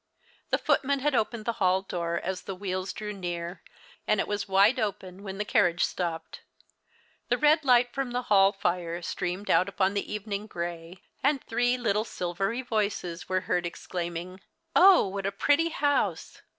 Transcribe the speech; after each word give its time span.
The 0.49 0.57
footman 0.57 1.01
had 1.01 1.13
opened 1.13 1.45
the 1.45 1.53
hall 1.61 1.83
door 1.83 2.19
as 2.23 2.41
the 2.41 2.55
wheels 2.55 2.91
drew 2.91 3.13
near, 3.13 3.61
and 4.07 4.19
it 4.19 4.27
was 4.27 4.47
wide 4.47 4.79
open 4.79 5.21
when 5.21 5.37
the 5.37 5.45
carriage 5.45 5.83
stopped. 5.83 6.41
The 7.29 7.37
red 7.37 7.63
light 7.63 7.93
from 7.93 8.09
the 8.09 8.23
hall 8.23 8.51
fire 8.51 9.03
streamed 9.03 9.51
out 9.51 9.69
upon 9.69 9.93
the 9.93 10.11
evening 10.11 10.47
grey, 10.47 11.03
and 11.21 11.39
three 11.43 11.77
little 11.77 12.03
silvery 12.03 12.63
voices 12.63 13.29
were 13.29 13.41
heard 13.41 13.67
exclaiming 13.67 14.41
—"Oh, 14.75 15.07
what 15.07 15.27
a 15.27 15.31
pretty 15.31 15.69
house 15.69 16.41